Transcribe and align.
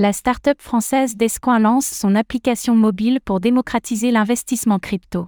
La 0.00 0.12
start-up 0.12 0.62
française 0.62 1.16
Descoin 1.16 1.58
lance 1.58 1.84
son 1.84 2.14
application 2.14 2.76
mobile 2.76 3.18
pour 3.20 3.40
démocratiser 3.40 4.12
l'investissement 4.12 4.78
crypto. 4.78 5.26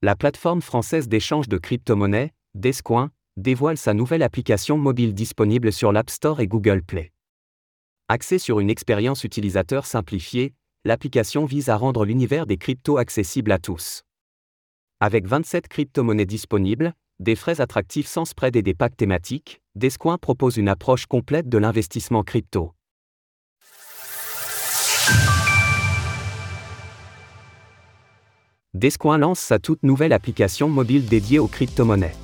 La 0.00 0.16
plateforme 0.16 0.62
française 0.62 1.08
d'échange 1.08 1.46
de 1.46 1.58
crypto-monnaies, 1.58 2.32
Descoin, 2.54 3.10
dévoile 3.36 3.76
sa 3.76 3.92
nouvelle 3.92 4.22
application 4.22 4.78
mobile 4.78 5.12
disponible 5.12 5.74
sur 5.74 5.92
l'App 5.92 6.08
Store 6.08 6.40
et 6.40 6.46
Google 6.46 6.82
Play. 6.82 7.12
Axée 8.08 8.38
sur 8.38 8.60
une 8.60 8.70
expérience 8.70 9.24
utilisateur 9.24 9.84
simplifiée, 9.84 10.54
l'application 10.86 11.44
vise 11.44 11.68
à 11.68 11.76
rendre 11.76 12.06
l'univers 12.06 12.46
des 12.46 12.56
cryptos 12.56 12.96
accessible 12.96 13.52
à 13.52 13.58
tous. 13.58 14.04
Avec 15.00 15.26
27 15.26 15.68
crypto-monnaies 15.68 16.24
disponibles, 16.24 16.94
des 17.20 17.36
frais 17.36 17.60
attractifs 17.60 18.06
sans 18.06 18.24
spread 18.24 18.56
et 18.56 18.62
des 18.62 18.72
packs 18.72 18.96
thématiques, 18.96 19.60
Descoin 19.74 20.16
propose 20.16 20.56
une 20.56 20.70
approche 20.70 21.04
complète 21.04 21.50
de 21.50 21.58
l'investissement 21.58 22.22
crypto. 22.22 22.72
Descoin 28.76 29.16
lance 29.16 29.38
sa 29.38 29.58
toute 29.58 29.82
nouvelle 29.84 30.12
application 30.12 30.68
mobile 30.68 31.06
dédiée 31.06 31.38
aux 31.38 31.46
crypto-monnaies. 31.46 32.14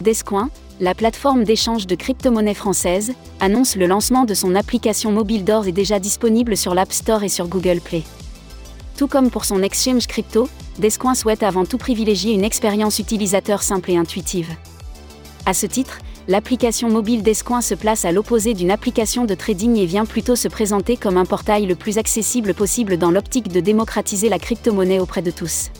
Descoin, 0.00 0.48
la 0.80 0.94
plateforme 0.94 1.44
d'échange 1.44 1.86
de 1.86 1.94
crypto-monnaies 1.94 2.54
française, 2.54 3.12
annonce 3.38 3.76
le 3.76 3.86
lancement 3.86 4.24
de 4.24 4.32
son 4.32 4.54
application 4.54 5.12
mobile 5.12 5.44
d'or 5.44 5.66
et 5.66 5.72
déjà 5.72 5.98
disponible 5.98 6.56
sur 6.56 6.74
l'App 6.74 6.90
Store 6.90 7.22
et 7.22 7.28
sur 7.28 7.48
Google 7.48 7.80
Play. 7.84 8.02
Tout 8.96 9.08
comme 9.08 9.30
pour 9.30 9.44
son 9.44 9.62
exchange 9.62 10.06
crypto, 10.06 10.48
Descoin 10.78 11.14
souhaite 11.14 11.42
avant 11.42 11.66
tout 11.66 11.76
privilégier 11.76 12.32
une 12.32 12.44
expérience 12.44 12.98
utilisateur 12.98 13.62
simple 13.62 13.90
et 13.90 13.98
intuitive. 13.98 14.48
À 15.44 15.52
ce 15.52 15.66
titre, 15.66 15.98
l'application 16.28 16.90
mobile 16.90 17.22
Descoin 17.22 17.62
se 17.62 17.74
place 17.74 18.04
à 18.04 18.12
l'opposé 18.12 18.52
d'une 18.52 18.70
application 18.70 19.24
de 19.24 19.34
trading 19.34 19.76
et 19.78 19.86
vient 19.86 20.04
plutôt 20.04 20.36
se 20.36 20.46
présenter 20.46 20.98
comme 20.98 21.16
un 21.16 21.24
portail 21.24 21.64
le 21.64 21.74
plus 21.74 21.96
accessible 21.96 22.52
possible 22.52 22.98
dans 22.98 23.10
l'optique 23.10 23.48
de 23.48 23.60
démocratiser 23.60 24.28
la 24.28 24.38
crypto-monnaie 24.38 25.00
auprès 25.00 25.22
de 25.22 25.30
tous. 25.30 25.70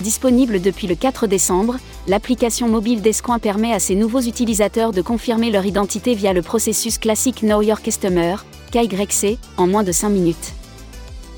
Disponible 0.00 0.62
depuis 0.62 0.86
le 0.86 0.94
4 0.94 1.26
décembre, 1.26 1.76
l'application 2.06 2.68
mobile 2.68 3.02
Descoin 3.02 3.38
permet 3.38 3.72
à 3.72 3.78
ses 3.78 3.94
nouveaux 3.94 4.20
utilisateurs 4.20 4.92
de 4.92 5.02
confirmer 5.02 5.50
leur 5.50 5.66
identité 5.66 6.14
via 6.14 6.32
le 6.32 6.42
processus 6.42 6.96
classique 6.96 7.40
Know 7.40 7.60
Your 7.60 7.82
Customer, 7.82 8.36
KYC, 8.72 9.38
en 9.58 9.66
moins 9.66 9.84
de 9.84 9.92
5 9.92 10.08
minutes. 10.08 10.52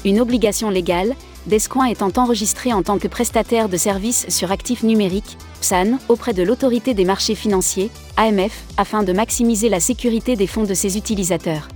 Une 0.04 0.20
obligation 0.20 0.70
légale, 0.70 1.14
Descoin 1.48 1.86
étant 1.86 2.12
enregistré 2.18 2.74
en 2.74 2.82
tant 2.82 2.98
que 2.98 3.08
prestataire 3.08 3.70
de 3.70 3.78
services 3.78 4.26
sur 4.28 4.52
actifs 4.52 4.82
numériques, 4.82 5.38
PSAN, 5.62 5.98
auprès 6.10 6.34
de 6.34 6.42
l'autorité 6.42 6.92
des 6.92 7.06
marchés 7.06 7.34
financiers, 7.34 7.90
AMF, 8.18 8.64
afin 8.76 9.02
de 9.02 9.14
maximiser 9.14 9.70
la 9.70 9.80
sécurité 9.80 10.36
des 10.36 10.46
fonds 10.46 10.64
de 10.64 10.74
ses 10.74 10.98
utilisateurs. 10.98 11.68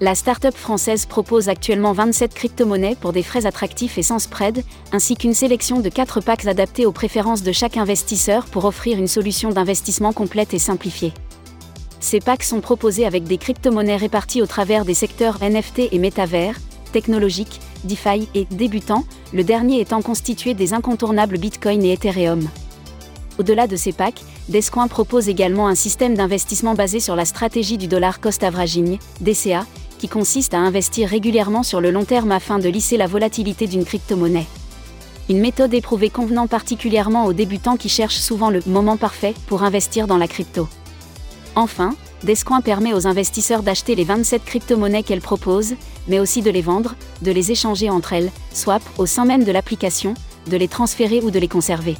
La 0.00 0.14
start-up 0.14 0.54
française 0.54 1.06
propose 1.06 1.48
actuellement 1.48 1.92
27 1.92 2.34
crypto-monnaies 2.34 2.96
pour 3.00 3.12
des 3.12 3.24
frais 3.24 3.46
attractifs 3.46 3.98
et 3.98 4.04
sans 4.04 4.20
spread, 4.20 4.62
ainsi 4.92 5.16
qu'une 5.16 5.34
sélection 5.34 5.80
de 5.80 5.88
4 5.88 6.20
packs 6.20 6.46
adaptés 6.46 6.86
aux 6.86 6.92
préférences 6.92 7.42
de 7.42 7.50
chaque 7.50 7.76
investisseur 7.76 8.44
pour 8.44 8.64
offrir 8.64 8.96
une 8.96 9.08
solution 9.08 9.48
d'investissement 9.50 10.12
complète 10.12 10.54
et 10.54 10.60
simplifiée. 10.60 11.12
Ces 11.98 12.20
packs 12.20 12.44
sont 12.44 12.60
proposés 12.60 13.06
avec 13.06 13.24
des 13.24 13.38
crypto-monnaies 13.38 13.96
réparties 13.96 14.42
au 14.42 14.46
travers 14.46 14.84
des 14.84 14.94
secteurs 14.94 15.38
NFT 15.42 15.88
et 15.90 15.98
métavers, 15.98 16.60
technologiques, 16.92 17.60
DeFi 17.84 18.28
et 18.34 18.46
débutants, 18.50 19.04
le 19.32 19.44
dernier 19.44 19.80
étant 19.80 20.02
constitué 20.02 20.54
des 20.54 20.72
incontournables 20.72 21.38
Bitcoin 21.38 21.84
et 21.84 21.92
Ethereum. 21.92 22.48
Au-delà 23.38 23.66
de 23.66 23.76
ces 23.76 23.92
packs, 23.92 24.22
Descoin 24.48 24.88
propose 24.88 25.28
également 25.28 25.68
un 25.68 25.74
système 25.74 26.14
d'investissement 26.14 26.74
basé 26.74 27.00
sur 27.00 27.16
la 27.16 27.24
stratégie 27.24 27.78
du 27.78 27.86
dollar 27.86 28.20
cost 28.20 28.42
averaging, 28.42 28.98
DCA, 29.20 29.66
qui 29.98 30.08
consiste 30.08 30.54
à 30.54 30.58
investir 30.58 31.08
régulièrement 31.08 31.62
sur 31.62 31.80
le 31.80 31.90
long 31.90 32.04
terme 32.04 32.32
afin 32.32 32.58
de 32.58 32.68
lisser 32.68 32.96
la 32.96 33.06
volatilité 33.06 33.66
d'une 33.66 33.84
crypto-monnaie. 33.84 34.46
Une 35.30 35.40
méthode 35.40 35.72
éprouvée 35.72 36.10
convenant 36.10 36.46
particulièrement 36.46 37.24
aux 37.24 37.32
débutants 37.32 37.78
qui 37.78 37.88
cherchent 37.88 38.18
souvent 38.18 38.50
le 38.50 38.60
moment 38.66 38.98
parfait 38.98 39.34
pour 39.46 39.62
investir 39.62 40.06
dans 40.06 40.18
la 40.18 40.28
crypto. 40.28 40.68
Enfin, 41.56 41.94
Descoin 42.24 42.62
permet 42.62 42.94
aux 42.94 43.06
investisseurs 43.06 43.62
d'acheter 43.62 43.94
les 43.94 44.04
27 44.04 44.44
crypto-monnaies 44.46 45.02
qu'elle 45.02 45.20
propose, 45.20 45.74
mais 46.08 46.20
aussi 46.20 46.40
de 46.40 46.50
les 46.50 46.62
vendre, 46.62 46.94
de 47.20 47.30
les 47.30 47.52
échanger 47.52 47.90
entre 47.90 48.14
elles, 48.14 48.30
swap, 48.52 48.82
au 48.96 49.04
sein 49.04 49.26
même 49.26 49.44
de 49.44 49.52
l'application, 49.52 50.14
de 50.50 50.56
les 50.56 50.68
transférer 50.68 51.20
ou 51.20 51.30
de 51.30 51.38
les 51.38 51.48
conserver. 51.48 51.96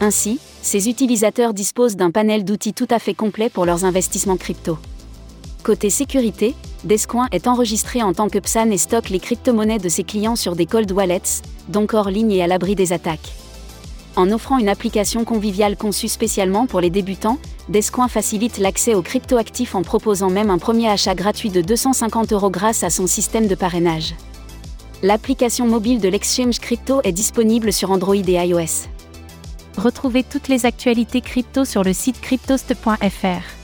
Ainsi, 0.00 0.38
ces 0.60 0.90
utilisateurs 0.90 1.54
disposent 1.54 1.96
d'un 1.96 2.10
panel 2.10 2.44
d'outils 2.44 2.74
tout 2.74 2.88
à 2.90 2.98
fait 2.98 3.14
complet 3.14 3.48
pour 3.48 3.64
leurs 3.64 3.86
investissements 3.86 4.36
crypto. 4.36 4.76
Côté 5.62 5.88
sécurité, 5.88 6.54
Descoin 6.84 7.28
est 7.32 7.46
enregistré 7.46 8.02
en 8.02 8.12
tant 8.12 8.28
que 8.28 8.38
PSAN 8.38 8.70
et 8.70 8.78
stocke 8.78 9.08
les 9.08 9.20
crypto-monnaies 9.20 9.78
de 9.78 9.88
ses 9.88 10.04
clients 10.04 10.36
sur 10.36 10.54
des 10.54 10.66
cold 10.66 10.92
wallets, 10.92 11.42
donc 11.68 11.94
hors 11.94 12.10
ligne 12.10 12.32
et 12.32 12.42
à 12.42 12.46
l'abri 12.46 12.74
des 12.74 12.92
attaques. 12.92 13.32
En 14.16 14.30
offrant 14.30 14.58
une 14.58 14.68
application 14.68 15.24
conviviale 15.24 15.76
conçue 15.76 16.08
spécialement 16.08 16.66
pour 16.66 16.80
les 16.80 16.90
débutants, 16.90 17.38
Descoin 17.68 18.08
facilite 18.08 18.58
l'accès 18.58 18.94
aux 18.94 19.02
crypto-actifs 19.02 19.74
en 19.74 19.82
proposant 19.82 20.30
même 20.30 20.50
un 20.50 20.58
premier 20.58 20.88
achat 20.88 21.14
gratuit 21.14 21.50
de 21.50 21.60
250 21.60 22.32
euros 22.32 22.50
grâce 22.50 22.82
à 22.82 22.90
son 22.90 23.06
système 23.06 23.46
de 23.46 23.54
parrainage. 23.54 24.14
L'application 25.02 25.66
mobile 25.66 26.00
de 26.00 26.08
l'exchange 26.08 26.58
crypto 26.58 27.00
est 27.04 27.12
disponible 27.12 27.72
sur 27.72 27.90
Android 27.90 28.16
et 28.16 28.46
iOS. 28.46 28.88
Retrouvez 29.78 30.24
toutes 30.24 30.48
les 30.48 30.66
actualités 30.66 31.20
crypto 31.20 31.64
sur 31.64 31.84
le 31.84 31.92
site 31.92 32.20
cryptost.fr. 32.20 33.60